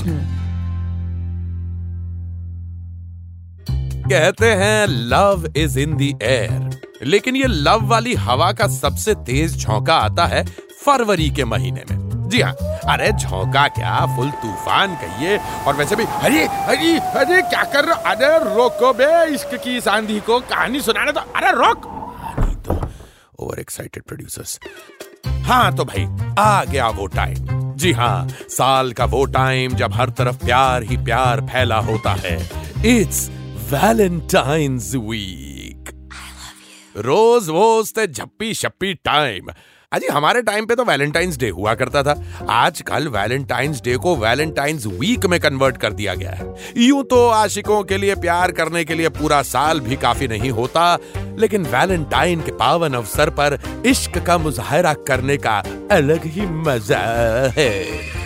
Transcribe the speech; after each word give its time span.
M&M 0.00 0.42
कहते 4.10 4.46
हैं 4.46 4.86
love 4.86 5.52
is 5.56 5.78
in 5.78 5.96
the 5.96 6.14
air 6.22 6.80
लेकिन 7.02 7.36
ये 7.36 7.46
लव 7.46 7.86
वाली 7.86 8.14
हवा 8.14 8.52
का 8.52 8.66
सबसे 8.66 9.14
तेज 9.14 9.56
झोंका 9.56 9.94
आता 9.94 10.26
है 10.26 10.44
फरवरी 10.84 11.30
के 11.30 11.44
महीने 11.44 11.84
में। 11.90 12.28
जी 12.28 12.40
हाँ। 12.40 12.52
अरे, 12.62 13.12
झोंका 13.12 13.68
क्या? 13.68 14.16
फुल 14.16 14.30
तूफ़ान 14.30 14.94
कहिए। 14.94 15.38
और 15.38 15.76
वैसे 15.76 15.96
भी, 15.96 16.04
अरे 16.04 16.46
अरे 16.46 16.98
अरे, 16.98 17.42
क्या 17.42 17.64
कर 17.64 17.84
रहे 17.84 18.14
अरे, 18.14 18.54
रोको 18.54 18.92
बे, 18.92 19.34
इश्क 19.34 19.54
की 19.54 19.78
आंधी 19.78 20.20
को 20.20 20.40
कहानी 20.40 20.80
सुनाने 20.80 21.12
तो 21.12 21.20
अरे, 21.20 21.50
रोक। 21.50 21.86
ओवर 23.38 23.60
एक्साइटेड 23.60 24.02
प्रोड्यूसर्स 24.02 24.60
हाँ 25.26 25.76
तो 25.76 25.84
भाई, 25.84 26.34
आ 26.38 26.64
गया 26.64 26.88
वो 26.88 27.06
टाइम 27.06 27.61
जी 27.82 27.92
हाँ 27.92 28.28
साल 28.48 28.92
का 28.92 29.04
वो 29.04 29.24
टाइम 29.24 29.74
जब 29.74 29.92
हर 29.92 30.10
तरफ़ 30.10 30.36
प्यार 30.36 30.82
ही 30.82 30.96
प्यार 30.96 31.40
फैला 31.40 31.78
होता 31.78 32.10
है। 32.10 32.36
इट्स 32.86 33.30
वैलेंटाइंस 33.72 34.94
वीक 34.94 35.90
रोज 36.96 37.48
वोज 37.48 37.92
ते 37.94 38.06
झप्पी 38.06 38.54
शप्पी 38.54 38.94
टाइम 38.94 39.50
अजी, 39.92 40.06
हमारे 40.06 40.40
टाइम 40.42 40.66
पे 40.66 40.74
तो 40.74 40.84
वैलेंटाइंस 40.84 41.36
डे 41.38 41.48
हुआ 41.48 41.74
करता 41.74 42.02
था। 42.02 42.14
आजकल 42.50 43.08
वैलेंटाइंस 43.08 43.80
डे 43.82 43.96
को 43.96 44.14
वैलेंटाइंस 44.16 44.86
वीक 44.86 45.26
में 45.26 45.38
कन्वर्ट 45.40 45.76
कर 45.76 45.92
दिया 45.92 46.14
गया 46.14 46.30
है। 46.30 46.54
यूँ 46.76 47.02
तो 47.04 47.26
आशिकों 47.28 47.82
के 47.82 47.96
लिए, 47.96 48.14
प्यार 48.14 48.52
करने 48.52 48.84
के 48.84 48.94
लिए 48.94 49.08
पूरा 49.10 49.42
साल 49.42 49.80
भी 49.80 49.96
काफ़ी 49.96 50.28
नहीं 50.28 50.50
होता, 50.50 50.96
लेकिन 51.38 51.66
वैलेंटाइन 51.66 52.40
के 52.40 52.52
पावन 52.52 52.94
अवसर 52.94 53.30
पर 53.30 53.58
इश्क 53.86 54.18
का 54.18 54.38
मुजाहरा 54.38 54.94
करने 55.06 55.36
का 55.36 55.58
अलग 55.90 56.26
ही 56.26 56.46
मज़ा 56.46 56.98
है। 57.58 58.21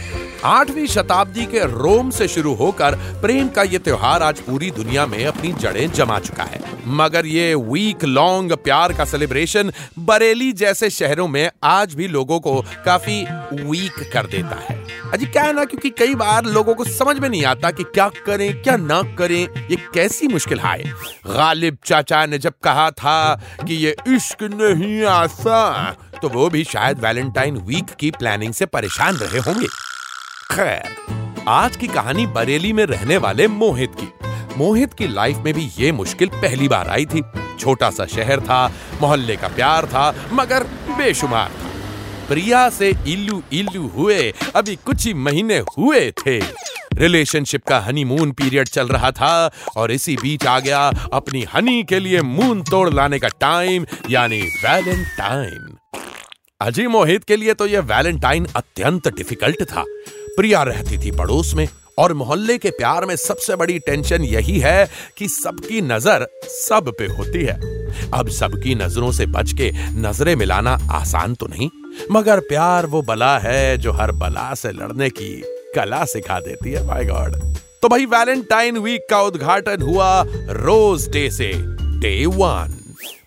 आठवीं 0.47 0.87
शताब्दी 0.87 1.45
के 1.45 1.61
रोम 1.69 2.11
से 2.11 2.27
शुरू 2.29 2.53
होकर 2.55 2.95
प्रेम 3.23 3.49
का 3.49 3.63
ये 3.63 3.79
त्योहार 3.79 4.23
आज 4.23 4.41
पूरी 4.41 4.71
दुनिया 4.71 5.07
में 5.07 5.25
अपनी 5.27 5.53
जड़ें 5.53 5.91
जमा 5.93 6.19
चुका 6.19 6.43
है। 6.43 6.61
मगर 6.89 7.27
ये 7.27 7.55
वीक 7.55 8.05
लॉन्ग 8.05 8.53
प्यार 8.55 8.93
का 8.93 9.05
सेलिब्रेशन 9.05 9.73
बरेली 10.01 10.53
जैसे 10.53 10.91
शहरों 10.91 11.27
में 11.29 11.51
आज 11.65 11.95
भी 11.95 12.09
लोगों 12.09 12.39
को 12.41 12.61
काफ़ी 12.85 13.23
वीक 13.55 13.99
कर 14.13 14.27
देता 14.27 14.61
है। 14.61 14.77
अजी 15.13 15.27
क्या 15.27 15.43
है 15.43 15.53
ना, 15.53 15.65
क्योंकि 15.65 15.91
कई 15.91 16.15
बार 16.15 16.45
लोगों 16.47 16.75
को 16.75 16.85
समझ 16.87 17.19
में 17.19 17.29
नहीं 17.29 17.45
आता 17.45 17.71
कि 17.71 17.85
क्या 17.85 18.09
करें, 18.27 18.63
क्या 18.63 18.77
ना 18.77 19.03
करें, 19.19 19.41
ये 19.71 19.77
कैसी 19.95 20.29
मुश्किल 20.29 20.61
है। 20.61 20.79
गालिब 21.27 21.79
चाचा 21.85 22.25
ने 22.27 22.39
जब 22.39 22.55
कहा 22.65 22.91
था 22.93 23.35
कि 23.67 23.75
ये 23.77 23.97
इश्क 24.09 24.43
नहीं 24.53 25.03
आसान 25.15 26.05
तो 26.21 26.29
वो 26.29 26.49
भी 26.51 26.65
शायद 26.65 27.01
वैलेंटाइन 27.01 27.57
वीक 27.67 27.91
की 27.91 28.11
प्लानिंग 28.13 28.53
से 28.55 28.67
परेशान 28.69 29.15
रहे 29.17 29.39
होंगे। 29.41 29.67
खैर, 30.51 31.45
आज 31.49 31.77
की 31.77 31.87
कहानी 31.87 32.27
बरेली 32.27 32.73
में 32.73 32.85
रहने 32.87 33.17
वाले 33.17 33.47
मोहित 33.49 33.93
की। 33.95 34.57
मोहित 34.57 34.95
की 34.95 35.07
लाइफ 35.09 35.37
में 35.37 35.53
भी 35.55 35.65
ये 35.79 35.91
मुश्किल 35.93 36.29
पहली 36.35 36.69
बार 36.69 36.89
आई 36.89 37.07
थी। 37.07 37.23
छोटा 37.61 37.91
सा 37.91 38.07
शहर 38.07 38.41
था, 38.41 38.67
मोहल्ले 39.03 39.37
का 39.37 39.49
प्यार 39.49 39.87
था, 39.87 40.29
मगर 40.33 40.65
बेशुमार 40.97 41.51
था। 41.51 41.71
प्रिया 42.29 42.69
से 42.71 42.89
इल्लू 43.09 43.43
इल्लू 43.53 43.87
हुए, 43.89 44.33
अभी 44.57 44.77
कुछ 44.77 45.07
ही 45.07 45.15
महीने 45.15 45.59
हुए 45.79 46.11
थे। 46.27 46.39
रिलेशनशिप 46.95 47.67
का 47.67 47.79
हनीमून 47.81 48.33
पीरियड 48.33 48.69
चल 48.69 48.89
रहा 48.89 49.11
था, 49.11 49.51
और 49.77 49.93
इसी 49.93 50.17
बीच 50.17 50.47
आ 50.47 50.59
गया 50.61 50.87
अपनी 51.13 51.47
हनी 51.55 51.83
के 51.85 52.01
लिए 52.01 52.23
मून 52.23 52.63
तोड़ 52.63 52.89
लाने 52.91 53.19
का 53.19 53.29
टाइम 53.41 53.87
यानी 54.11 54.43
वैलेंटाइन 54.65 55.77
अजी 56.61 56.87
मोहित 56.87 57.25
के 57.25 57.37
लिए 57.37 57.55
तो 57.55 57.67
यह 57.67 57.81
वैलेंटाइन 57.81 58.47
अत्यंत 58.57 59.09
डिफ़िकल्ट 59.09 59.63
था। 59.63 59.85
प्रिया 60.37 60.63
रहती 60.63 60.99
थी 60.99 61.11
पड़ोस 61.11 61.55
में, 61.55 61.69
और 61.99 62.13
मोहल्ले 62.15 62.57
के 62.59 62.71
प्यार 62.71 63.05
में 63.05 63.15
सबसे 63.17 63.57
बड़ी 63.57 63.79
टेंशन 63.79 64.25
यही 64.25 64.59
है 64.61 64.89
कि 65.17 65.29
सबकी 65.29 65.81
नज़र 65.81 66.27
सब 66.47 66.93
पे 66.99 67.07
होती 67.09 67.45
है। 67.45 67.55
अब 68.15 68.29
सबकी 68.31 68.75
नज़रों 68.75 69.11
से 69.13 69.27
बच 69.27 69.53
के 69.53 69.71
नज़रें 69.93 70.35
मिलाना 70.37 70.79
आसान 70.93 71.35
तो 71.35 71.47
नहीं, 71.47 71.71
मगर 72.13 72.41
प्यार 72.41 72.87
वो 72.87 73.03
बला 73.03 73.39
है 73.39 73.77
जो 73.79 73.93
हर 73.93 74.13
बला 74.13 74.53
से 74.55 74.73
लड़ने 74.73 75.11
की 75.11 75.31
कला 75.77 76.05
सिखा 76.05 76.41
देती 76.41 76.73
है 76.73 76.87
माय 76.87 77.05
गॉड 77.05 77.37
तो 77.83 77.89
भाई 77.89 78.07
वैलेंटाइन 78.07 78.79
वीक 78.79 79.07
का 79.11 79.21
उद्घाटन 79.23 79.83
हुआ 79.83 80.09
रोज 80.51 81.09
डे 81.09 81.31
से 81.31 81.53
डे 82.01 82.25
वन 82.27 82.77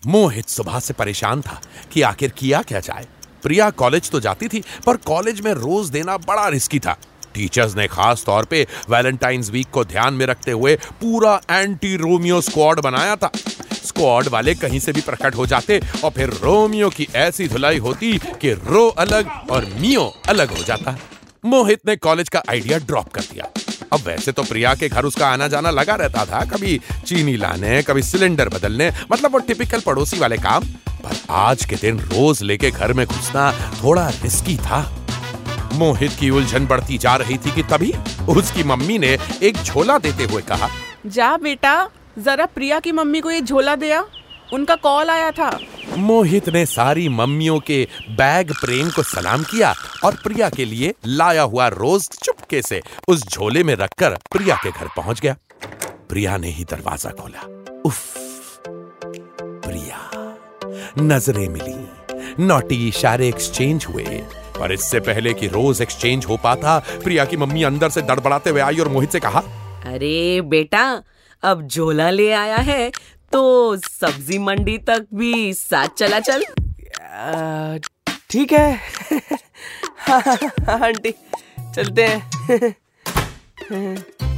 मोहित 0.06 0.48
सुबह 0.48 0.78
से 0.80 0.94
परेशान 0.94 1.40
था 1.40 1.60
कि 1.92 2.02
आखिर 2.02 2.30
किया 2.30 2.62
क्या 2.62 2.80
जाए? 2.80 3.06
प्रिया 3.42 3.70
कॉलेज 3.72 4.10
तो 4.10 4.20
जाती 4.20 4.48
थी, 4.48 4.62
पर 4.86 4.96
कॉलेज 4.96 5.40
में 5.40 5.52
रोज 5.54 5.90
देना 5.90 6.16
बड़ा 6.18 6.48
रिस्की 6.48 6.78
था। 6.78 6.96
टीचर्स 7.34 7.76
ने 7.76 7.86
खास 7.88 8.24
तौर 8.24 8.44
पे 8.44 8.66
वैलेंटाइंस 8.90 9.50
वीक 9.50 9.70
को 9.70 9.84
ध्यान 9.84 10.14
में 10.14 10.24
रखते 10.26 10.50
हुए 10.50 10.74
पूरा 11.00 11.40
एंटी 11.50 11.96
रोमियो 11.96 12.40
स्क्वाड 12.40 12.80
बनाया 12.80 13.16
था। 13.16 13.30
स्क्वाड 13.84 14.28
वाले 14.28 14.54
कहीं 14.54 14.80
से 14.80 14.92
भी 14.92 15.00
प्रकट 15.00 15.34
हो 15.34 15.46
जाते 15.46 15.80
और 16.04 16.10
फिर 16.10 16.30
रोमियो 16.42 16.88
की 16.90 17.06
ऐसी 17.16 17.48
धुलाई 17.48 17.78
होती 17.78 18.18
कि 18.40 18.52
रो 18.52 18.86
अलग 18.88 19.30
और 19.50 19.64
मियो 19.78 20.12
अलग 20.28 20.56
हो 20.58 20.64
जाता। 20.64 20.96
मोहित 21.44 21.86
ने 21.86 21.96
कॉलेज 21.96 22.28
का 22.28 22.42
आइडिया 22.50 22.78
ड्रॉप 22.78 23.08
कर 23.08 23.20
दिया। 23.22 23.48
अब 23.92 24.00
वैसे 24.00 24.32
तो 24.32 24.42
प्रिया 24.42 24.74
के 24.74 24.88
घर 24.88 25.04
उसका 25.04 25.28
आना 25.28 25.48
जाना 25.48 25.70
लगा 25.70 25.94
रहता 25.94 26.24
था, 26.24 26.44
कभी 26.46 26.80
चीनी 27.06 27.36
लाने, 27.36 27.82
कभी 27.82 28.02
सिलेंडर 28.02 28.48
बदलने 28.48 28.90
मतलब 29.12 29.32
वो 29.32 29.38
टिपिकल 29.38 29.80
पड़ोसी 29.80 30.18
वाले 30.18 30.36
काम। 30.38 30.64
पर 31.04 31.16
आज 31.30 31.64
के 31.64 31.76
दिन 31.76 31.98
रोज 32.00 32.42
लेके 32.42 32.70
घर 32.70 32.92
में 32.92 33.06
घुसना 33.06 33.52
थोड़ा 33.82 34.08
रिस्की 34.22 34.56
था। 34.58 34.80
मोहित 35.74 36.12
की 36.20 36.30
उलझन 36.30 36.66
बढ़ती 36.66 36.98
जा 36.98 37.14
रही 37.16 37.36
थी 37.38 37.50
कि 37.50 37.62
तभी 37.62 37.92
उसकी 38.28 38.62
मम्मी 38.64 38.98
ने 38.98 39.16
एक 39.42 39.56
झोला 39.56 39.98
देते 39.98 40.24
हुए 40.24 40.42
कहा 40.42 40.68
जा 41.06 41.36
बेटा 41.36 41.74
जरा 42.18 42.46
प्रिया 42.46 42.80
की 42.80 42.92
मम्मी 42.92 43.20
को 43.20 43.30
ये 43.30 43.40
झोला 43.40 43.74
दिया 43.76 44.04
उनका 44.52 44.74
कॉल 44.76 45.10
आया 45.10 45.30
था। 45.30 45.50
मोहित 45.98 46.48
ने 46.48 46.64
सारी 46.66 47.08
मम्मियों 47.08 47.58
के 47.60 47.86
बैग 48.10 48.52
प्रेम 48.52 48.90
को 48.90 49.02
सलाम 49.02 49.42
किया 49.42 49.74
और 50.04 50.14
प्रिया 50.14 50.48
के 50.48 50.64
लिए 50.64 50.94
लाया 51.06 51.42
हुआ 51.42 51.68
रोज 51.68 52.08
चुपके 52.24 52.62
से 52.62 52.80
उस 53.08 53.26
झोले 53.28 53.64
में 53.64 53.74
रखकर 53.74 54.18
प्रिया 54.30 54.56
के 54.56 54.70
घर 54.70 54.88
पहुँच 54.96 55.20
गया। 55.20 55.36
प्रिया 56.08 56.36
ने 56.36 56.50
ही 56.50 56.64
दरवाज़ा 56.64 57.10
खोला। 57.10 57.46
उफ 57.86 58.14
प्रिया। 59.40 60.09
नज़रें 60.98 61.48
मिली। 61.48 62.44
नोटी 62.44 62.88
इशारे 62.88 63.28
एक्सचेंज 63.28 63.84
हुए 63.84 64.04
पर 64.58 64.72
इससे 64.72 65.00
पहले 65.00 65.32
कि 65.34 65.46
रोज 65.48 65.80
एक्सचेंज 65.82 66.24
हो 66.26 66.36
पाता 66.44 66.78
प्रिया 67.04 67.24
की 67.24 67.36
मम्मी 67.36 67.62
अंदर 67.62 67.90
से 67.90 68.02
दड़बड़ाते 68.02 68.50
हुए 68.50 68.60
आई 68.60 68.78
और 68.80 68.88
मोहित 68.88 69.12
से 69.12 69.20
कहा 69.20 69.40
अरे 69.92 70.40
बेटा 70.54 70.82
अब 71.42 71.66
झोला 71.66 72.10
ले 72.10 72.30
आया 72.32 72.56
है 72.56 72.90
तो 73.32 73.42
सब्ज़ी 73.76 74.38
मंडी 74.38 74.76
तक 74.88 75.06
भी 75.14 75.52
साथ 75.54 75.88
चला 75.98 76.20
चल। 76.20 76.44
ठीक 78.30 78.52
है 78.52 78.80
हाँ, 80.08 80.20
हाँ, 80.20 80.78
आंटी 80.86 81.14
चलते 81.74 82.06
हैं। 82.06 82.74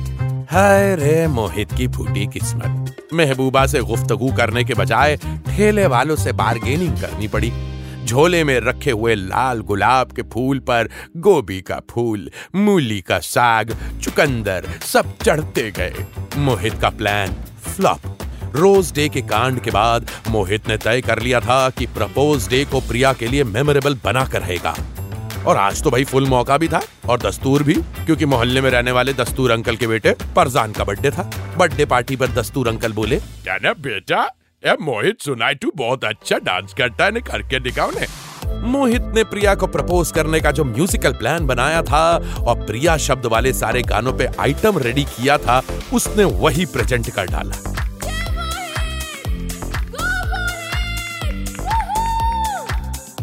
हाय 0.53 0.95
रे 0.97 1.27
मोहित 1.27 1.73
की 1.73 1.87
फूटी 1.89 2.27
किस्मत। 2.27 2.97
महबूबा 3.15 3.67
से 3.67 3.81
गुफ्तगू 3.81 4.33
करने 4.33 4.65
के 4.65 4.75
बजाय 4.75 5.17
ठेले 5.47 5.87
वालों 5.87 6.17
से 6.17 6.33
बार्गेनिंग 6.33 6.97
करनी 6.97 7.29
पड़ी। 7.29 7.53
झोले 8.05 8.45
में 8.45 8.61
रखे 8.61 8.91
हुए 8.91 9.15
लाल 9.15 9.61
गुलाब 9.61 10.13
के 10.13 10.23
फूल 10.23 10.59
पर 10.59 10.89
गोभी 11.17 11.61
का 11.61 11.81
फूल, 11.91 12.31
मूली 12.55 13.01
का 13.01 13.19
साग, 13.19 13.77
चुकंदर 14.03 14.67
सब 14.83 15.17
चढ़ते 15.19 15.71
गए। 15.71 16.07
मोहित 16.39 16.75
का 16.75 16.91
प्लान 16.91 17.35
फ्लॉप 17.67 18.01
रोज 18.55 18.93
डे 18.93 19.09
के 19.09 19.21
कांड 19.23 19.61
के 19.61 19.71
बाद 19.71 20.11
मोहित 20.29 20.69
ने 20.69 20.77
तय 20.77 21.01
कर 21.01 21.23
लिया 21.23 21.41
था 21.41 21.71
कि 21.71 21.87
प्रपोज 21.87 22.49
डे 22.49 22.65
को 22.65 22.81
प्रिया 22.81 23.13
के 23.13 23.27
लिए 23.27 23.45
मेमोरेबल 23.45 23.99
बना 24.05 24.25
कर 24.25 24.41
रहेगा। 24.41 24.75
और 25.47 25.57
आज 25.57 25.83
तो 25.83 25.91
भाई 25.91 26.05
फुल 26.05 26.27
मौका 26.27 26.57
भी 26.59 26.69
था 26.69 26.81
और 27.09 27.21
दस्तूर 27.21 27.63
भी, 27.63 27.75
क्योंकि 27.75 28.27
मोहल्ले 28.27 28.61
में 28.61 28.71
रहने 28.71 28.93
वाले 28.93 29.13
दस्तूर 29.13 29.51
अंकल 29.51 29.77
के 29.77 29.87
बेटे 29.87 30.15
परजान 30.37 30.73
का 30.73 30.85
बर्थडे 30.85 31.11
था। 31.11 31.31
बर्थडे 31.59 31.85
पार्टी 31.85 32.17
पर 32.17 32.29
दस्तूर 32.33 32.69
अंकल 32.69 32.93
बोले, 32.93 33.17
क्या 33.17 33.57
ना 33.57 33.73
बेटा 33.81 34.29
ए 34.63 34.77
मोहित 34.81 35.21
सुनाई 35.21 35.55
तू 35.55 35.71
बहुत 35.77 36.05
अच्छा 36.05 36.39
डांस 36.41 36.75
करता 36.75 37.05
है 37.05 37.21
करके 37.23 37.61
दिखाओ 37.61 37.91
ने। 37.91 38.07
मोहित 38.63 39.03
ने 39.15 39.25
प्रिया 39.25 39.55
को 39.55 39.67
प्रपोज 39.67 40.11
करने 40.11 40.41
का 40.41 40.51
जो 40.51 40.65
म्यूजिकल 40.65 41.13
प्लान 41.13 41.47
बनाया 41.47 41.83
था 41.83 42.05
और 42.41 42.65
प्रिया 42.67 42.97
शब्द 42.99 43.27
वाले 43.27 43.53
सारे 43.53 43.83
गानों 43.83 44.13
पे 44.13 44.29
आइटम 44.41 44.79
रेडी 44.79 45.05
किया 45.07 45.39
था, 45.39 45.63
उसने 45.93 46.25
वही 46.25 46.67
प्रेजेंट 46.67 47.11
कर 47.11 47.27
डाला। 47.27 47.72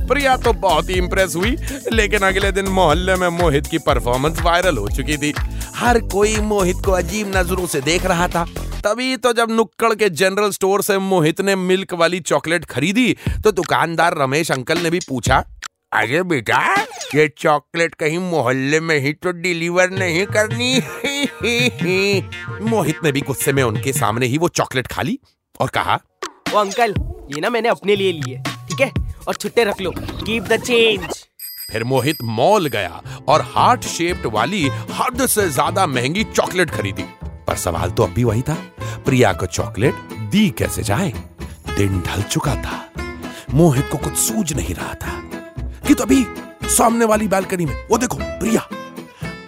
प्रिया 0.09 0.35
तो 0.37 0.53
बहुत 0.59 0.89
ही 0.89 0.95
इंप्रेस 0.95 1.35
हुई, 1.35 1.55
लेकिन 1.91 2.21
अगले 2.23 2.51
दिन 2.51 2.67
मोहल्ले 2.69 3.15
में 3.15 3.27
मोहित 3.31 3.67
की 3.67 3.77
परफॉर्मेंस 3.79 4.41
वायरल 4.41 4.77
हो 4.77 4.87
चुकी 4.89 5.17
थी। 5.17 5.33
हर 5.75 5.99
कोई 6.11 6.35
मोहित 6.43 6.77
को 6.85 6.91
अजीब 6.93 7.31
नज़रों 7.35 7.67
से 7.67 7.81
देख 7.81 8.05
रहा 8.05 8.27
था। 8.27 8.45
तभी 8.85 9.15
तो 9.17 9.31
जब 9.33 9.51
नुक्कड़ 9.51 9.93
के 9.93 10.09
जनरल 10.11 10.51
स्टोर 10.51 10.81
से 10.81 10.97
मोहित 10.99 11.41
ने 11.41 11.55
मिल्क 11.57 11.93
वाली 11.93 12.19
चॉकलेट 12.21 12.65
खरीदी 12.65 13.15
तो 13.43 13.51
दुकानदार 13.51 14.17
रमेश 14.17 14.51
अंकल 14.51 14.77
ने 14.77 14.89
भी 14.89 14.99
पूछा, 15.07 15.43
अरे 15.93 16.21
बेटा, 16.23 16.59
ये 17.15 17.27
चॉकलेट 17.37 17.95
कहीं 17.95 18.17
मोहल्ले 18.21 18.79
में 18.79 18.99
ही 18.99 19.13
तो 19.13 19.31
डिलीवर 19.31 19.89
नहीं 19.91 20.25
करनी 20.27 20.75
मोहित 22.69 23.03
ने 23.03 23.11
भी 23.11 23.21
गुस्से 23.21 23.53
में 23.53 23.63
उनके 23.63 23.93
सामने 23.93 24.25
ही 24.25 24.37
वो 24.37 24.47
चॉकलेट 24.49 24.87
खा 24.87 25.01
ली 25.01 25.19
और 25.59 25.69
कहा 25.69 25.99
वो 26.51 26.59
अंकल, 26.59 26.93
ये 27.33 27.41
ना 27.41 27.49
मैंने 27.49 27.69
अपने 27.69 27.95
लिए 27.95 28.11
ली 28.11 28.31
है। 28.31 28.43
ठीक 28.79 28.87
है? 28.87 29.23
और 29.27 29.35
छुट्टे 29.35 29.63
रख 29.63 29.81
लो। 29.81 29.91
कीप 29.91 30.43
द 30.43 30.57
चेंज 30.57 31.07
फिर 31.71 31.83
मोहित 31.83 32.21
मॉल 32.25 32.67
गया 32.67 33.01
और 33.29 33.41
हार्ट 33.47 33.83
शेप्ड 33.85 34.25
वाली 34.33 34.67
हद 34.91 35.25
से 35.25 35.47
ज़्यादा 35.49 35.85
महँगी 35.87 36.23
चॉकलेट 36.25 36.69
खरीदी। 36.69 37.03
पर 37.47 37.55
सवाल 37.57 37.91
तो 37.91 38.03
अब 38.03 38.09
भी 38.09 38.23
वही 38.23 38.41
था, 38.41 38.53
प्रिया 39.05 39.33
को 39.33 39.45
चॉकलेट 39.47 39.95
दी 40.31 40.49
कैसे 40.57 40.83
जाए? 40.83 41.11
दिन 41.77 41.99
ढल 42.01 42.21
चुका 42.23 42.55
था। 42.55 42.85
मोहित 43.53 43.89
को 43.91 43.97
कुछ 43.97 44.15
सूझ 44.17 44.53
नहीं 44.53 44.75
रहा 44.75 44.93
था 44.95 45.21
कि 45.87 45.93
तभी 45.95 46.23
सामने 46.69 47.05
वाली 47.05 47.27
बालकनी 47.27 47.65
में, 47.65 47.75
वो 47.91 47.97
देखो, 47.97 48.17
प्रिया। 48.17 48.67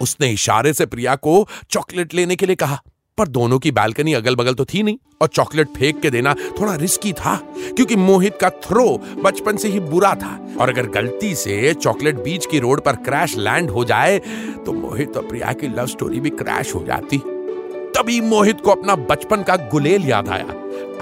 उसने 0.00 0.30
इशारे 0.30 0.72
से 0.72 0.86
प्रिया 0.86 1.14
को 1.16 1.46
चॉकलेट 1.70 2.14
लेने 2.14 2.36
के 2.36 2.46
लिए 2.46 2.56
कहा। 2.56 2.80
पर 3.18 3.28
दोनों 3.28 3.58
की 3.58 3.70
बालकनी 3.70 4.12
अगल 4.12 4.36
बगल 4.36 4.54
तो 4.54 4.64
थी 4.64 4.82
नहीं, 4.82 4.98
और 5.22 5.28
चॉकलेट 5.28 5.68
फेंक 5.68 6.00
के 6.00 6.10
देना 6.10 6.34
थोड़ा 6.60 6.74
रिस्की 6.74 7.12
था, 7.12 7.34
क्योंकि 7.76 7.96
मोहित 7.96 8.36
का 8.40 8.50
थ्रो 8.62 8.86
बचपन 9.24 9.56
से 9.56 9.68
ही 9.68 9.80
बुरा 9.80 10.14
था। 10.14 10.38
और 10.60 10.68
अगर 10.68 10.86
गलती 10.90 11.34
से 11.34 11.74
चॉकलेट 11.74 12.14
बीच 12.14 12.46
की 12.46 12.58
रोड 12.58 12.80
पर 12.80 12.96
क्रैश 13.04 13.36
लैंड 13.38 13.70
हो 13.70 13.84
जाए 13.84 14.18
तो 14.66 14.72
मोहित 14.72 15.16
और 15.16 15.26
प्रिया 15.26 15.52
की 15.52 15.68
लव 15.68 15.86
स्टोरी 15.86 16.20
भी 16.20 16.30
क्रैश 16.30 16.74
हो 16.74 16.84
जाती। 16.86 17.18
तभी 17.96 18.20
मोहित 18.20 18.60
को 18.60 18.70
अपना 18.70 18.94
बचपन 18.96 19.42
का 19.42 19.56
गुलेल 19.70 20.04
याद 20.04 20.28
आया। 20.28 20.44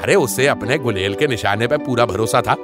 अरे, 0.02 0.14
उसे 0.14 0.46
अपने 0.46 0.78
गुलेल 0.78 1.14
के 1.14 1.26
निशाने 1.26 1.66
पर 1.66 1.78
पूरा 1.78 2.06
भरोसा 2.06 2.40
था। 2.40 2.54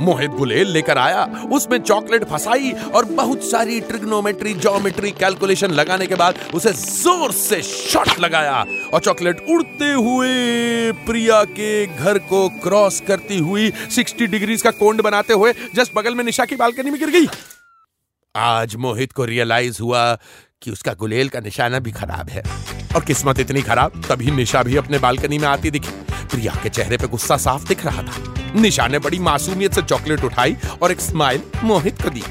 मोहित 0.00 0.30
गुलेल 0.30 0.68
लेकर 0.68 0.98
आया। 0.98 1.24
उसमें 1.52 1.78
चॉकलेट 1.78 2.24
फंसाई 2.24 2.72
और 2.94 3.04
बहुत 3.04 3.44
सारी 3.44 3.80
ट्रिग्नोमेट्री, 3.82 4.54
ज्योमेट्री 4.54 5.10
कैलकुलेशन 5.10 5.70
लगाने 5.70 6.06
के 6.06 6.14
बाद 6.14 6.38
उसे 6.54 6.72
ज़ोर 6.72 7.32
से 7.32 7.60
शॉट 7.62 8.18
लगाया 8.20 8.64
और 8.94 9.00
चॉकलेट 9.00 9.44
उड़ते 9.50 9.92
हुए 9.92 10.92
प्रिया 11.06 11.42
के 11.44 11.86
घर 11.86 12.18
को 12.28 12.48
क्रॉस 12.62 13.00
करती 13.00 13.38
हुई 13.38 13.70
60 13.90 14.26
डिग्रीज 14.26 14.62
का 14.62 14.70
कोंड 14.72 15.02
बनाते 15.02 15.32
हुए 15.32 15.52
जस्ट 15.74 15.94
बगल 15.96 16.14
में 16.14 16.24
निशा 16.24 16.44
की 16.44 16.56
बालकनी 16.56 16.90
में 16.90 17.00
गिर 17.00 17.10
गई। 17.10 17.26
आज 18.34 18.76
मोहित 18.76 19.12
को 19.12 19.24
रियलाइज़ 19.24 19.82
हुआ 19.82 20.14
कि 20.62 20.70
उसका 20.70 20.92
गुलेल 20.94 21.28
का 21.28 21.40
निशाना 21.40 21.78
भी 21.78 21.92
खराब 21.92 22.30
है 22.30 22.42
और 22.96 23.04
किस्मत 23.04 23.38
इतनी 23.40 23.62
खराब, 23.62 24.02
तभी 24.08 24.30
निशा 24.30 24.62
भी 24.62 24.76
अपने 24.76 24.98
बालकनी 24.98 25.38
में 25.38 25.48
आती 25.48 25.70
दिखी। 25.70 25.90
प्रिया 26.30 26.60
के 26.62 26.68
चेहरे 26.68 26.96
पे 26.96 27.06
गुस्सा 27.06 27.36
साफ़ 27.36 27.68
दिख 27.68 27.84
रहा 27.86 28.02
था। 28.02 28.33
निशा 28.54 28.86
ने 28.86 28.98
बड़ी 28.98 29.18
मासूमियत 29.18 29.74
से 29.74 29.82
चॉकलेट 29.82 30.24
उठाई 30.24 30.56
और 30.82 30.92
एक 30.92 31.00
स्माइल 31.00 31.42
मोहित 31.64 32.02
को 32.02 32.10
दी। 32.10 32.22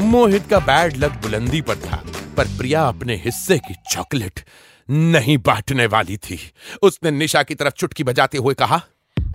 मोहित 0.00 0.46
का 0.50 0.58
बैड 0.58 0.96
लक 0.96 1.12
बुलंदी 1.22 1.60
पर 1.60 1.76
था, 1.76 2.02
पर 2.36 2.56
प्रिया 2.58 2.82
अपने 2.84 3.16
हिस्से 3.16 3.58
की 3.58 3.74
चॉकलेट 3.90 4.40
नहीं 4.88 5.36
बांटने 5.38 5.86
वाली 5.86 6.16
थी। 6.18 6.38
उसने 6.82 7.10
निशा 7.10 7.42
की 7.42 7.54
तरफ़ 7.54 7.74
चुटकी 7.74 8.04
बजाते 8.04 8.38
हुए 8.38 8.54
कहा, 8.54 8.80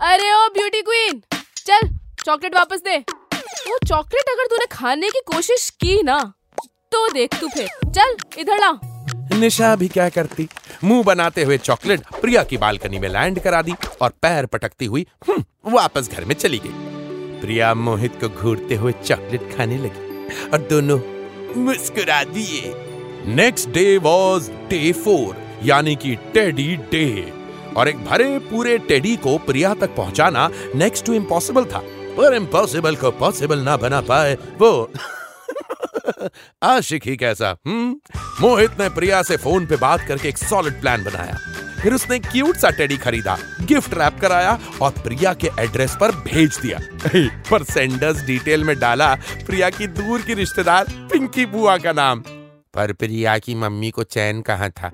अरे 0.04 0.34
ओ 0.34 0.48
ब्यूटी 0.50 0.82
क्वीन, 0.82 1.22
चल, 1.58 1.90
चॉकलेट 2.26 2.56
वापस 2.56 2.82
दे। 2.82 2.98
वो 2.98 3.78
चॉकलेट 3.88 4.30
अगर 4.30 4.48
तूने 4.48 4.66
खाने 4.72 5.10
की 5.10 5.22
कोशिश 5.26 5.70
की 5.82 6.02
ना 6.04 6.22
तो 6.92 7.08
देख 7.10 7.40
तू 7.40 7.48
फिर। 7.48 7.68
चल, 7.86 8.16
इधर 8.38 8.60
ला। 8.60 8.70
निशा 9.40 9.76
भी 9.76 9.88
क्या 9.88 10.08
करती? 10.10 10.48
मुँह 10.84 11.04
बनाते 11.04 11.44
हुए 11.44 11.58
चॉकलेट 11.58 12.02
प्रिया 12.22 12.44
की 12.44 12.58
बालकनी 12.58 13.00
में 13.00 13.08
लैंड 13.10 13.40
करा 13.40 13.62
दी 13.62 13.74
और 14.02 14.14
पैर 14.22 14.46
पटकती 14.46 14.86
हुई 14.86 15.06
हम्म, 15.28 15.44
वापस 15.74 16.10
घर 16.12 16.26
में 16.26 16.36
चली 16.36 16.58
गई। 16.58 17.42
प्रिया 17.42 17.74
मोहित 17.74 18.20
को 18.22 18.30
घूरते 18.30 18.76
हुए 18.76 18.92
चॉकलेट 19.06 19.56
खाने 19.58 19.78
लगी 19.78 20.48
और 20.50 20.68
दोनों 20.70 21.00
मुस्कुरा 21.56 22.24
दिए। 22.24 22.74
Next 23.36 23.70
day 23.70 23.98
was 23.98 24.50
day 24.70 24.92
four 24.94 25.36
यानी 25.64 25.96
कि 25.96 26.16
टेडी 26.34 26.76
डे 26.92 27.34
और 27.78 27.90
एक 27.90 28.04
भरे 28.06 28.38
पूरे 28.40 28.78
टेडी 28.88 29.16
को 29.18 29.38
प्रिया 29.38 29.74
तक 29.74 29.96
पहुंचाना 29.96 30.50
नेक्स्ट 30.76 31.06
टू 31.06 31.14
इम्पॉसिबल 31.14 31.66
था। 31.66 31.82
पर 32.18 32.34
इम्पॉसिबल 32.36 32.96
को 32.96 33.12
पॉसिबल 33.20 33.60
ना 33.60 33.76
बना 33.78 34.02
पाए 34.02 34.34
वो 34.60 34.72
आशिक 36.64 37.08
ही 37.08 37.18
कैसा? 37.18 37.58
हम्म? 37.68 38.00
मोहित 38.42 38.72
ने 38.80 38.90
प्रिया 38.90 39.24
से 39.24 39.38
फ़ोन 39.38 39.66
पे 39.66 39.76
बात 39.76 40.02
करके 40.02 40.30
एक 40.30 40.38
सॉलिड 40.38 40.82
प्लान 40.82 41.04
बनाया। 41.04 41.38
फिर 41.82 41.94
उसने 41.94 42.20
क्यूट 42.20 42.56
सा 42.56 42.70
टेडी 42.70 42.98
खरीदा 42.98 43.38
गिफ्ट 43.62 43.94
रैप 43.94 44.20
कराया 44.22 44.60
और 44.82 44.92
प्रिया 44.92 45.34
के 45.34 45.50
एड्रेस 45.60 45.98
पर 46.02 46.12
भेज 46.12 46.60
दिया। 46.62 46.80
पर 47.52 47.64
सेंडर्स 47.64 48.22
डिटेल 48.26 48.64
में 48.64 48.80
डाला 48.80 49.16
प्रिया 49.46 49.70
की 49.70 49.88
दूर 49.88 50.22
की 50.22 50.34
रिश्तेदार 50.34 50.86
पिंकी 50.90 51.46
बुआ 51.46 51.78
का 51.78 51.92
नाम। 51.92 52.20
पर 52.74 52.94
प्रिया 52.94 53.38
की 53.38 53.56
मम्मी 53.56 53.92
को 53.92 54.04
चैन 54.04 54.42
कहा 54.42 54.70
था? 54.70 54.92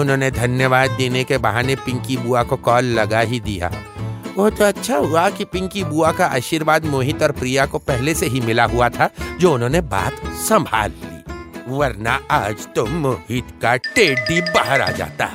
उन्होंने 0.00 0.30
धन्यवाद 0.30 0.90
देने 0.90 1.24
के 1.24 1.38
बहाने 1.38 1.76
पिंकी 1.76 2.16
बुआ 2.16 2.42
को 2.42 2.56
कॉल 2.56 2.84
लगा 2.84 3.20
ही 3.20 3.40
दिया। 3.40 3.91
वो 4.36 4.48
तो 4.50 4.64
अच्छा 4.64 4.96
हुआ 4.96 5.28
कि 5.30 5.44
पिंकी 5.44 5.84
बुआ 5.84 6.12
का 6.12 6.26
आशीर्वाद 6.26 6.84
मोहित 6.84 7.22
और 7.22 7.32
प्रिया 7.32 7.66
को 7.66 7.78
पहले 7.78 8.14
से 8.14 8.26
ही 8.26 8.40
मिला 8.40 8.64
हुआ 8.64 8.88
था, 8.88 9.08
जो 9.40 9.54
उन्होंने 9.54 9.80
बात 9.80 10.20
संभाल 10.48 10.90
ली। 10.90 11.22
वरना 11.68 12.18
आज 12.30 12.66
तो 12.76 12.86
मोहित 12.86 13.44
का 13.62 13.76
टेडी 13.76 14.40
बाहर 14.40 14.80
आ 14.80 14.90
जाता। 14.90 15.26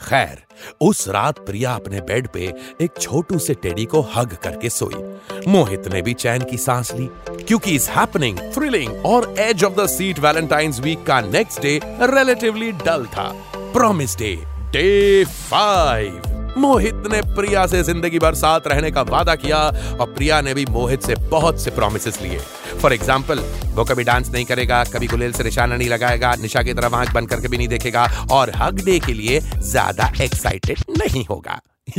खैर, 0.00 0.42
उस 0.80 1.08
रात 1.08 1.38
प्रिया 1.38 1.72
अपने 1.72 2.00
बेड 2.00 2.28
पे 2.28 2.52
एक 2.80 2.90
छोटू 3.00 3.38
से 3.38 3.54
टेडी 3.54 3.84
को 3.84 4.00
हग 4.14 4.36
करके 4.42 4.70
सोई। 4.70 5.48
मोहित 5.48 5.88
ने 5.88 6.02
भी 6.02 6.14
चैन 6.14 6.42
की 6.42 6.56
सांस 6.56 6.92
ली, 6.94 7.08
क्योंकि 7.42 7.74
इस 7.74 7.88
हैपनिंग 7.90 8.38
थ्रिलिंग 8.54 9.06
और 9.06 9.34
edge 9.38 9.64
of 9.64 9.74
the 9.74 9.86
seat 9.86 10.18
Valentine's 10.18 10.80
week 10.80 11.06
का 11.06 11.20
नेक्स्ट 11.20 11.62
डे 11.62 11.80
रिलेटिवली 11.84 12.72
डल 12.72 13.06
था। 13.06 13.32
Promise 13.56 14.16
Day 14.18 14.34
day 14.72 15.24
five 15.24 16.22
Mohit 16.58 17.02
ने 17.12 17.20
प्रिया 17.34 17.66
से 17.66 17.82
ज़िंदगी 17.82 18.18
भर 18.18 18.34
साथ 18.34 18.66
रहने 18.66 18.90
का 18.90 19.02
वादा 19.02 19.34
किया 19.34 19.58
और 20.00 20.12
प्रिया 20.14 20.40
ने 20.40 20.54
भी 20.54 20.64
मोहित 20.66 21.02
से 21.02 21.14
बहुत 21.30 21.60
से 21.60 21.70
प्रोमिस 21.70 22.22
लिए। 22.22 22.38
फॉर 22.82 22.92
एग्ज़ाम्पल 22.92 23.38
वो 23.74 23.84
कभी 23.84 24.04
डांस 24.04 24.30
नहीं 24.32 24.44
करेगा, 24.44 24.82
कभी 24.84 25.06
गुलेल 25.06 25.32
से 25.32 25.44
निशाना 25.44 25.76
नहीं 25.76 25.88
लगाएगा, 25.88 26.34
निशा 26.34 26.62
की 26.62 26.74
तरफ़ 26.74 26.94
आँख 26.94 27.12
बंद 27.14 27.28
करके 27.28 27.48
भी 27.48 27.58
नहीं 27.58 27.68
देखेगा 27.68 28.08
और 28.32 28.52
हग 28.56 28.84
डे 28.84 28.98
के 28.98 29.12
लिए 29.12 29.40
ज़्यादा 29.40 30.12
एक्साइटेड 30.22 30.78
नहीं 30.98 31.24
होगा। 31.24 31.60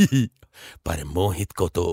पर 0.86 1.02
मोहित 1.06 1.52
को 1.52 1.68
तो 1.68 1.84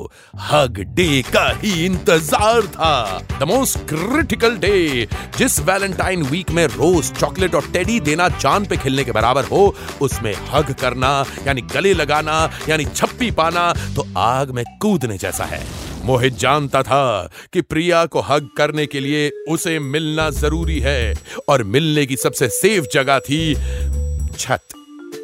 हग 0.41 0.79
डे 0.95 1.21
का 1.24 1.47
ही 1.55 1.86
इंतज़ार 1.86 2.67
था। 2.67 3.19
द 3.39 3.47
मोस्ट 3.47 3.77
क्रिटिकल 3.89 4.57
डे 4.57 5.07
जिस 5.38 5.59
वैलेंटाइन 5.62 6.24
वीक 6.24 6.51
में 6.51 6.65
रोज 6.67 7.12
चॉकलेट 7.12 7.55
और 7.55 7.71
टेडी 7.74 8.00
देना 8.01 8.27
जान 8.29 8.65
पे 8.65 8.77
खेलने 8.77 9.03
के 9.03 9.12
बराबर 9.12 9.45
हो, 9.45 9.75
उसमें 10.01 10.33
हग 10.50 10.74
करना, 10.74 11.25
यानी 11.47 11.62
गले 11.74 11.93
लगाना, 11.93 12.50
यानी 12.69 12.86
छप्पी 12.86 13.31
पाना 13.31 13.71
तो 13.95 14.07
आग 14.17 14.51
में 14.51 14.63
कूदने 14.81 15.17
जैसा 15.17 15.45
है। 15.45 15.62
मोहित 16.05 16.38
जानता 16.39 16.81
था 16.83 17.29
कि 17.53 17.62
प्रिया 17.63 18.05
को 18.05 18.21
हग 18.21 18.50
करने 18.57 18.86
के 18.86 19.00
लिए 19.00 19.29
उसे 19.50 19.77
मिलना 19.79 20.29
ज़रूरी 20.31 20.79
है, 20.79 21.13
और 21.50 21.63
मिलने 21.65 22.05
की 22.05 22.15
सबसे 22.17 22.50
सेफ़ 22.51 22.86
जगह 22.93 23.19
थी 23.19 23.55
छत। 24.38 24.67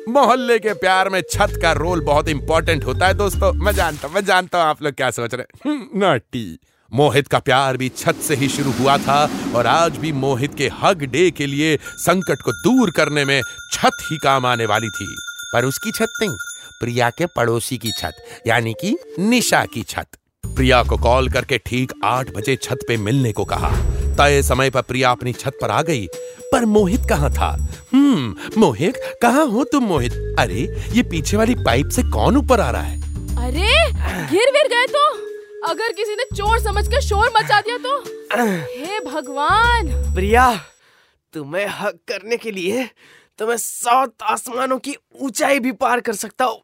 मोहल्ले 0.09 0.57
के 0.59 0.73
प्यार 0.73 1.09
में 1.09 1.21
छत 1.31 1.59
का 1.61 1.71
रोल 1.71 2.01
बहुत 2.01 2.29
इंपॉर्टेंट 2.29 2.85
होता 2.85 3.07
है 3.07 3.13
दोस्तों। 3.13 3.51
मैं 3.55 3.71
जानता 3.71 4.07
हूँ 4.07 4.15
मैं 4.15 4.23
जानता 4.25 4.57
हूँ 4.57 4.65
आप 4.65 4.81
लोग 4.83 4.93
क्या 4.93 5.09
सोच 5.11 5.33
रहे 5.33 5.69
हैं। 5.69 5.99
नोटी। 5.99 6.59
मोहित 6.91 7.27
का 7.27 7.39
प्यार 7.39 7.77
भी 7.77 7.89
छत 7.89 8.15
से 8.15 8.35
ही 8.35 8.49
शुरू 8.49 8.71
हुआ 8.71 8.97
था 8.97 9.23
और 9.55 9.67
आज 9.67 9.97
भी 9.97 10.11
मोहित 10.11 10.55
के 10.55 10.69
हग 10.81 11.03
डे 11.03 11.29
के 11.31 11.45
लिए 11.45 11.77
संकट 11.99 12.41
को 12.41 12.51
दूर 12.53 12.91
करने 12.91 13.25
में 13.25 13.41
छत 13.73 14.03
ही 14.11 14.17
काम 14.17 14.45
आने 14.45 14.65
वाली 14.65 14.89
थी। 14.89 15.15
पर 15.53 15.65
उसकी 15.65 15.91
छत 15.91 16.19
नहीं, 16.21 16.35
प्रिया 16.79 17.09
के 17.09 17.25
पड़ोसी 17.25 17.77
की 17.77 17.91
छत, 17.91 18.23
यानी 18.47 18.73
कि 18.81 18.95
निशा 19.19 19.65
की 19.65 19.83
छत। 19.83 20.17
प्रिया 20.45 20.83
को 20.83 20.97
कॉल 20.97 21.29
करके 21.29 21.57
ठीक 21.57 21.93
आठ 22.03 22.29
बजे 22.35 22.55
छत 22.55 22.85
पे 22.87 22.97
मिलने 22.97 23.31
को 23.31 23.45
कहा। 23.45 23.69
तय 24.17 24.41
समय 24.43 24.69
पर 24.69 24.81
प्रिया 24.81 25.11
अपनी 25.11 25.33
छत 25.33 25.57
पर 25.61 25.71
आ 25.71 25.81
गई। 25.81 26.07
पर 26.51 26.65
मोहित 26.65 27.01
कहाँ 27.09 27.29
था? 27.33 27.47
हम्म 27.93 28.59
मोहित 28.61 28.95
कहाँ 29.21 29.45
हो 29.47 29.63
तुम 29.71 29.83
मोहित? 29.83 30.13
अरे 30.39 30.61
ये 30.95 31.03
पीछे 31.11 31.37
वाली 31.37 31.55
पाइप 31.65 31.89
से 31.95 32.03
कौन 32.11 32.37
ऊपर 32.37 32.59
आ 32.61 32.69
रहा 32.71 32.81
है? 32.81 33.01
अरे 33.45 33.71
गिर 34.31 34.51
गिर 34.51 34.67
गए 34.73 34.85
तो? 34.95 35.07
अगर 35.69 35.91
किसी 35.93 36.15
ने 36.15 36.23
चोर 36.35 36.59
समझ 36.59 36.87
के 36.87 37.01
शोर 37.01 37.31
मचा 37.37 37.59
दिया 37.61 37.77
तो? 37.77 37.97
हे 38.37 38.99
भगवान! 39.05 39.87
प्रिया 40.15 40.53
तुम्हें 41.33 41.65
हक 41.79 41.99
करने 42.07 42.37
के 42.37 42.51
लिए 42.51 42.87
तो 43.39 43.47
मैं 43.47 43.57
सात 43.57 44.11
आसमानों 44.31 44.77
की 44.79 44.95
ऊंचाई 45.21 45.59
भी 45.59 45.71
पार 45.83 45.99
कर 46.07 46.13
सकता 46.15 46.45
हूँ। 46.45 46.61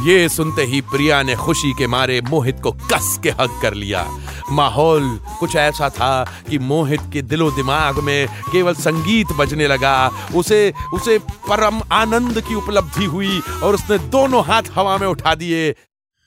ये 0.00 0.28
सुनते 0.28 0.62
ही 0.62 0.80
प्रिया 0.80 1.22
ने 1.22 1.34
खुशी 1.34 1.72
के 1.72 1.86
मारे 1.86 2.20
मोहित 2.20 2.60
को 2.62 2.72
कस 2.72 3.18
के 3.22 3.30
हक 3.30 3.58
कर 3.62 3.74
लिया। 3.74 4.04
माहौल 4.50 5.08
कुछ 5.40 5.56
ऐसा 5.56 5.88
था 5.88 6.24
कि 6.48 6.58
मोहित 6.58 7.00
के 7.12 7.22
दिलो 7.22 7.50
दिमाग 7.50 7.98
में 7.98 8.28
केवल 8.52 8.74
संगीत 8.74 9.32
बजने 9.32 9.66
लगा। 9.66 10.10
उसे 10.34 10.72
उसे 10.94 11.18
परम 11.18 11.80
आनंद 11.92 12.40
की 12.40 12.54
उपलब्धि 12.54 13.04
हुई 13.04 13.40
और 13.62 13.74
उसने 13.74 13.98
दोनों 13.98 14.44
हाथ 14.44 14.62
हवा 14.74 14.96
में 14.98 15.06
उठा 15.06 15.34
दिए। 15.34 15.70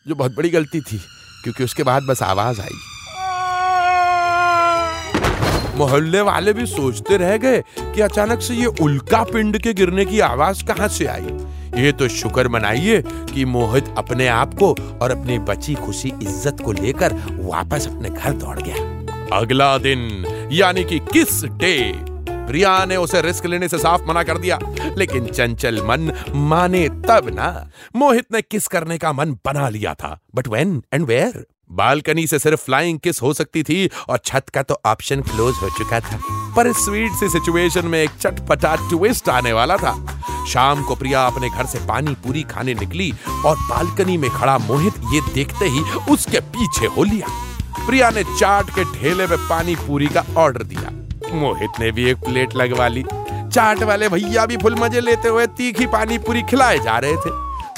जो 0.06 0.16
बहुत 0.16 0.36
बड़ी 0.36 0.50
गलती 0.50 0.82
थी, 0.82 0.98
क्योंकि 1.44 1.64
उसके 1.64 1.84
बाद 1.84 2.04
बस 2.04 2.24
आवाज़ 2.24 2.62
आई। 2.62 2.80
मोहल्ले 5.78 6.22
वाले 6.22 6.54
भी 6.54 6.66
सोचते 6.66 7.18
रह 7.18 7.38
गए 7.38 7.62
कि 7.80 8.02
अचानक 8.02 8.42
से 8.42 8.54
ये 8.54 8.66
उल्का 8.66 9.24
पिंड 9.24 9.58
के 9.58 9.74
गिरने 9.74 10.06
की 10.06 10.20
आवाज़ 10.20 10.64
कहाँ 10.66 10.88
से 10.88 11.06
आई। 11.06 11.28
ये 11.76 11.92
तो 11.92 12.08
शुक्र 12.08 12.48
मनाइए 12.48 13.02
कि 13.34 13.46
मोहित 13.46 13.94
अपने 13.98 14.28
आप 14.28 14.54
को 14.54 14.74
और 15.02 15.12
अपनी 15.12 15.40
बची 15.40 15.76
खुशी 15.76 16.10
इज़्ज़त 16.10 16.62
को 16.66 16.72
लेकर 16.72 17.14
वापस 17.40 17.88
अपने 17.88 18.10
घर 18.10 18.34
दौड़ 18.34 18.60
गया। 18.60 19.38
अगला 19.38 19.78
दिन, 19.78 20.26
यानी 20.52 20.84
कि 20.84 21.00
किस 21.14 21.44
डे? 21.46 21.76
प्रिया 22.48 22.74
ने 22.86 22.96
उसे 22.96 23.22
रिस्क 23.22 23.46
लेने 23.46 23.68
से 23.70 23.78
साफ़ 23.78 24.04
मना 24.04 24.24
कर 24.24 24.38
दिया, 24.38 24.60
लेकिन 24.98 25.28
चंचल 25.28 25.82
मन 25.82 26.12
माने 26.36 26.88
तब 26.90 27.30
ना, 27.34 27.70
मोहित 27.96 28.34
ने 28.34 28.42
किस 28.42 28.68
करने 28.68 28.98
का 28.98 29.14
मन 29.14 29.34
बना 29.46 29.70
लिया 29.70 29.94
था। 29.94 30.20
But 30.36 30.48
when 30.48 30.82
and 30.94 31.06
where 31.06 31.46
balcony 31.72 32.26
से 32.28 32.40
सिर्फ़ 32.40 32.62
फ्लाइंग 32.62 33.00
किस 33.00 33.22
हो 33.22 33.34
सकती 33.34 33.64
थी 33.64 33.90
और 34.10 34.18
छत 34.18 34.50
का 34.50 34.64
तो 34.64 34.80
ऑप्शन 34.86 35.22
क्लोज 35.22 35.56
हो 35.62 35.70
चुका 35.78 36.00
था। 36.00 36.20
पर 36.56 36.68
इस 36.68 36.86
स्वीट 36.86 37.12
सी 37.12 37.30
सिचुएशन 37.30 37.86
में 37.86 38.02
एक 38.02 38.10
चटपटा 38.22 38.76
ट्विस्ट 38.90 39.30
आने 39.30 39.54
वाला 39.54 39.78
था। 39.78 39.92
शाम 40.50 40.84
को 40.84 40.96
प्रिया 40.96 41.26
अपने 41.26 41.50
घर 41.50 41.66
से 41.66 41.80
पानी 41.88 42.14
पूरी 42.24 42.44
खाने 42.46 42.74
निकली 42.76 43.12
और 43.46 43.56
बालकनी 43.60 44.18
में 44.18 44.30
खड़ा 44.30 44.58
मोहित 44.58 44.94
ये 45.14 45.22
देखते 45.34 45.66
ही 45.66 45.82
उसके 46.12 46.40
पीछे 46.48 46.86
हो 46.88 47.04
लिया। 47.04 47.28
प्रिया 47.80 48.10
ने 48.10 48.24
चाट 48.30 48.70
के 48.70 48.84
ठेले 48.94 49.28
में 49.28 49.38
पानी 49.40 49.76
पूरी 49.78 50.08
का 50.08 50.26
ऑर्डर 50.38 50.64
दिया। 50.64 50.90
मोहित 51.34 51.80
ने 51.80 51.92
भी 51.92 52.10
एक 52.10 52.18
प्लेट 52.18 52.56
लगवा 52.56 52.88
ली। 52.88 53.04
चाट 53.04 53.84
वाले 53.84 54.10
भैया 54.10 54.46
भी 54.46 54.58
फुल 54.58 54.76
मज़े 54.76 55.02
लेते 55.02 55.30
हुए 55.30 55.46
तीखी 55.58 55.86
पानी 55.88 56.18
पूरी 56.18 56.42
खिलाए 56.44 56.80
जा 56.80 56.98
रहे 56.98 57.16
थे। 57.16 57.32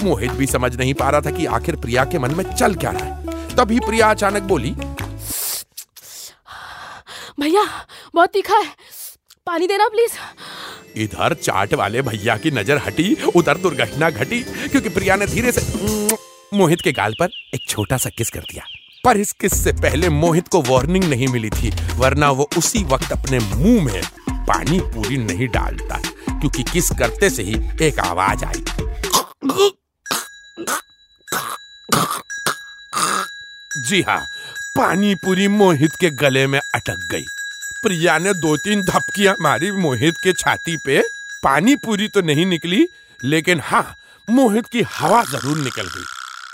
मोहित 0.04 0.32
भी 0.32 0.48
समझ 0.48 0.76
नहीं 0.76 0.94
पा 0.94 1.10
रहा 1.10 1.22
था 1.22 1.32
कि 1.32 1.46
आखिर 1.58 1.76
प्रिया 1.76 2.06
के 2.06 2.20
मन 2.20 2.36
में 2.36 2.44
चल 2.54 2.76
क्या 2.76 2.92
रहा 2.92 3.06
है। 3.06 3.56
तभी 3.56 3.80
प्रिया 3.80 4.10
अचानक 4.10 4.44
बोली, 4.44 4.76
भैया, 7.40 7.64
बहुत 8.16 8.30
तीखा 8.30 8.58
है। 8.58 8.76
पानी 9.52 9.68
देना 9.68 9.88
प्लीज़ 9.88 10.12
इधर 11.02 11.34
चाट 11.36 11.74
वाले 11.74 12.02
भैया 12.02 12.36
की 12.38 12.52
नज़र 12.52 12.78
हटी, 12.86 13.16
उधर 13.36 13.58
दुर्घटना 13.58 14.10
घटी, 14.10 14.40
क्योंकि 14.42 14.90
प्रिया 14.90 15.16
ने 15.16 15.26
धीरे 15.28 15.52
से 15.52 15.62
मोहित 16.54 16.82
के 16.84 16.92
गाल 16.92 17.16
पर 17.20 17.30
एक 17.54 17.68
छोटा 17.70 17.98
सा 17.98 18.10
किस 18.10 18.30
कर 18.30 18.46
दिया। 18.52 18.64
पर 19.04 19.18
इस 19.18 19.32
किस 19.42 19.64
से 19.64 19.72
पहले 19.82 20.10
मोहित 20.12 20.48
को 20.48 20.62
वार्निंग 20.62 21.04
नहीं 21.04 21.28
मिली 21.28 21.50
थी, 21.50 21.72
वरना 21.96 22.30
वो 22.32 22.48
उसी 22.58 22.84
वक्त 22.84 23.12
अपने 23.12 23.40
मुँह 23.40 23.84
में 23.86 24.02
पानी 24.48 24.80
पूरी 24.96 25.18
नहीं 25.18 25.48
डालता, 25.50 25.98
क्योंकि 26.30 26.64
किस 26.72 26.90
करते 27.00 27.30
से 27.30 27.44
ही 27.44 27.60
एक 27.88 28.00
आवाज़ 28.00 28.46
आई। 28.46 28.64
जी 33.82 34.02
हाँ 34.02 34.22
पानी 34.78 35.14
पूरी 35.18 35.48
मोहित 35.50 35.96
के 36.00 36.10
गले 36.18 36.48
में 36.48 36.60
अटक 36.60 37.08
गई। 37.12 37.26
प्रिया 37.84 38.18
ने 38.18 38.34
दो 38.36 38.56
तीन 38.58 38.82
धपकियाँ 38.82 39.36
मारी 39.42 39.72
मोहित 39.74 40.14
के 40.24 40.32
छाती 40.34 40.76
पे। 40.78 41.02
पानी 41.44 41.76
पूरी 41.76 42.08
तो 42.08 42.22
नहीं 42.22 42.46
निकली, 42.46 42.86
लेकिन 43.20 43.62
हाँ 43.64 43.96
मोहित 44.28 44.66
की 44.66 44.82
हवा 44.92 45.24
ज़रूर 45.24 45.58
निकल 45.58 45.88
गई। 45.88 46.04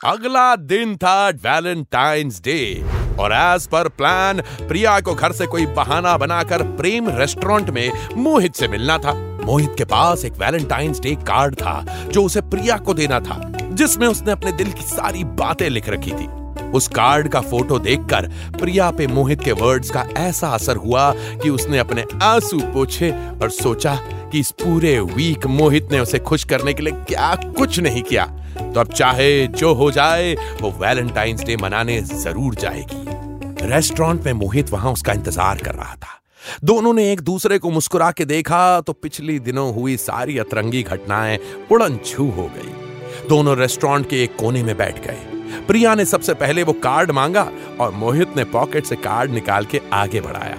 अगला 0.06 0.56
दिन 0.56 0.96
था 0.96 1.28
वैलेंटाइंस 1.30 2.40
डे, 2.40 2.84
और 3.20 3.34
एज 3.34 3.68
पर 3.68 3.88
प्लान 3.90 4.42
प्रिया 4.62 5.00
को 5.00 5.16
घर 5.16 5.32
से 5.32 5.46
कोई 5.48 5.66
बहाना 5.76 6.18
बनाकर 6.18 6.64
प्रेम 6.78 7.10
रेस्टोरेंट 7.10 7.70
में 7.70 7.92
मोहित 8.18 8.56
से 8.56 8.68
मिलना 8.68 8.98
था। 8.98 9.14
मोहित 9.46 9.76
के 9.78 9.86
पास 9.86 10.26
एक 10.26 10.34
वैलेंटाइंस 10.34 11.00
डे 11.00 11.16
कार्ड 11.28 11.56
था, 11.56 12.08
जो 12.12 12.24
उसे 12.24 12.42
प्रिया 12.44 12.78
को 12.78 12.94
देना 12.94 13.20
था, 13.20 13.42
जिसमें 13.72 14.08
उसने 14.08 14.32
अपने 14.32 14.52
दिल 14.54 14.72
की 14.72 14.84
सारी 14.86 15.24
बातें 15.36 15.70
लिख 15.70 15.90
रखी 15.90 16.12
थी। 16.12 16.28
उस 16.76 16.88
कार्ड 16.88 17.28
का 17.28 17.42
फ़ोटो 17.42 17.80
देखकर 17.80 18.28
प्रिया 18.60 18.90
पे 18.92 19.08
मोहित 19.08 19.44
के 19.44 19.52
वर्ड्स 19.52 19.90
का 19.92 20.06
ऐसा 20.18 20.48
असर 20.48 20.76
हुआ 20.76 21.12
कि 21.44 21.50
उसने 21.50 21.78
अपने 21.78 22.06
आँसू 22.24 22.60
पोछे 22.74 23.12
और 23.42 23.50
सोचा 23.50 23.96
कि 24.32 24.40
इस 24.40 24.52
पूरे 24.62 25.00
वीक 25.00 25.46
मोहित 25.48 25.92
ने 25.92 26.00
उसे 26.00 26.20
खुश 26.20 26.44
करने 26.44 26.74
के 26.74 26.84
लिए 26.84 26.94
क्या 27.08 27.34
कुछ 27.58 27.80
नहीं 27.80 28.04
किया। 28.04 28.26
तो 28.58 28.80
अब 28.80 28.92
चाहे 28.94 29.48
जो 29.48 29.74
हो 29.74 29.90
जाए, 29.92 30.34
वो 30.62 30.72
वैलेंटाइंस 30.80 31.44
डे 31.44 31.56
मनाने 31.56 32.02
ज़रूर 32.02 32.56
जाएगी। 32.56 33.68
रेस्टोरेंट 33.68 34.26
में 34.26 34.34
मोहित 34.34 34.70
वहाँ 34.70 34.92
उसका 34.94 35.14
इंतज़ार 35.14 35.58
कर 35.58 35.76
रहा 35.76 35.96
था। 35.96 36.22
दोनों 36.64 36.94
ने 36.94 37.12
एक 37.12 37.22
दूसरे 37.22 37.58
को 37.60 37.70
मुस्कुरा 37.70 38.12
के 38.12 38.26
देखा 38.26 38.60
तो 38.82 38.94
पिछली 38.94 39.40
दिनों 39.40 39.74
हुई 39.76 39.98
सारी 39.98 40.38
अतरंगी 40.38 40.84
घटनाएँ 40.84 41.40
उड़न 41.72 41.98
छू 42.06 42.30
हो 42.30 42.50
गई। 42.56 43.28
दोनों 43.30 43.58
रेस्टोरेंट 43.58 44.10
के 44.10 44.24
एक 44.24 44.36
कोने 44.36 44.64
में 44.64 44.78
बैठ 44.78 45.06
गए। 45.08 45.37
प्रिया 45.68 45.96
ने 45.96 46.06
सबसे 46.06 46.34
पहले 46.36 46.64
वो 46.64 46.74
कार्ड 46.84 47.12
मांगा 47.12 47.50
और 47.80 47.92
मोहित 47.94 48.36
ने 48.38 48.44
पॉकेट 48.52 48.86
से 48.86 48.96
कार्ड 48.96 49.32
निकाल 49.32 49.66
के 49.66 49.82
आगे 49.94 50.22
बढ़ाया। 50.22 50.56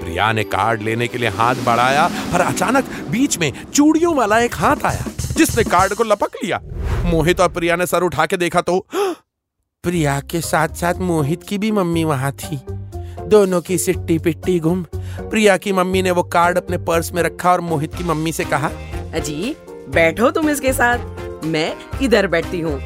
प्रिया 0.00 0.32
ने 0.32 0.44
कार्ड 0.44 0.82
लेने 0.82 1.08
के 1.08 1.18
लिए 1.18 1.28
हाथ 1.30 1.64
बढ़ाया 1.66 2.06
पर 2.32 2.40
अचानक 2.40 2.84
बीच 3.10 3.38
में 3.38 3.52
चूड़ियों 3.64 4.14
वाला 4.14 4.38
एक 4.40 4.54
हाथ 4.54 4.84
आया 4.84 5.04
जिसने 5.36 5.64
कार्ड 5.64 5.94
को 5.94 6.04
लपक 6.04 6.36
लिया। 6.44 6.60
मोहित 7.04 7.40
और 7.40 7.48
प्रिया 7.48 7.76
ने 7.76 7.86
सर 7.86 8.02
उठा 8.02 8.26
के 8.26 8.36
देखा 8.36 8.60
तो 8.60 8.78
प्रिया 9.84 10.20
के 10.30 10.40
साथ 10.40 10.74
साथ 10.76 11.00
मोहित 11.00 11.42
की 11.42 11.58
भी 11.58 11.70
मम्मी 11.72 12.04
वहाँ 12.04 12.32
थी। 12.34 12.60
दोनों 13.28 13.60
की 13.60 13.78
सिट्टी 13.78 14.18
पिट्टी 14.18 14.58
गुम। 14.60 14.84
प्रिया 14.94 15.56
की 15.56 15.72
मम्मी 15.72 16.02
ने 16.02 16.10
वो 16.10 16.22
कार्ड 16.22 16.58
अपने 16.58 16.78
पर्स 16.80 17.12
में 17.12 17.22
रखा 17.22 17.52
और 17.52 17.60
मोहित 17.60 17.94
की 17.94 18.04
मम्मी 18.04 18.32
से 18.32 18.44
कहा 18.44 18.70
अजी 19.14 19.54
बैठो 19.88 20.30
तुम 20.30 20.50
इसके 20.50 20.72
साथ। 20.72 21.44
मैं 21.44 21.74
इधर 22.02 22.26
बैठती 22.26 22.60
हूँ। 22.60 22.78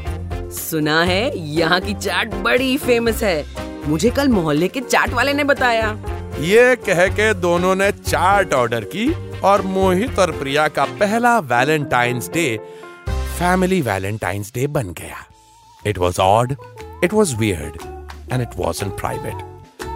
सुना 0.57 1.03
है, 1.05 1.39
यहाँ 1.39 1.81
की 1.81 1.95
चाट 1.95 2.35
बड़ी 2.35 2.77
फ़ेमस 2.77 3.23
है। 3.23 3.45
मुझे 3.89 4.11
कल 4.11 4.29
मोहल्ले 4.29 4.69
के 4.69 4.81
चाट 4.81 5.13
वाले 5.13 5.33
ने 5.33 5.45
बताया। 5.45 5.97
ये 6.41 6.75
कह 6.77 7.07
के 7.09 7.33
दोनों 7.35 7.75
ने 7.75 7.91
चाट 7.93 8.55
ऑर्डर 8.55 8.85
की 8.85 9.11
और 9.41 9.63
मोहित 9.63 10.19
और 10.19 10.31
प्रिया 10.31 10.67
का 10.69 10.85
पहला 11.01 11.39
Valentine's 11.39 12.29
Day 12.29 12.57
family 13.09 13.81
Valentine's 13.83 14.53
Day 14.55 14.67
बन 14.67 14.93
गया। 14.93 15.25
It 15.87 15.99
was 15.99 16.21
odd 16.21 16.55
it 17.05 17.13
was 17.13 17.35
weird 17.37 17.83
and 18.33 18.43
it 18.43 18.57
was 18.57 18.85
in 18.85 18.91
private 18.91 19.43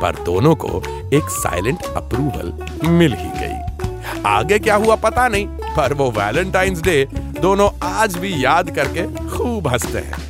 पर 0.03 0.23
दोनों 0.25 0.55
को 0.55 0.83
एक 1.15 1.31
साइलेंट 1.31 1.83
अप्रूवल 1.87 2.53
मिल 2.89 3.15
ही 3.15 3.31
गई। 3.41 4.23
आगे 4.27 4.59
क्या 4.59 4.75
हुआ 4.75 4.97
पता 4.97 5.29
नहीं, 5.29 5.47
पर 5.77 5.93
वो 5.93 6.11
वैलेंटाइंस 6.11 6.83
डे 6.83 7.05
दोनों 7.41 7.71
आज 7.83 8.17
भी 8.17 8.33
याद 8.45 8.71
करके 8.71 9.07
खूब 9.29 9.69
हँसते 9.69 9.99
हैं। 9.99 10.30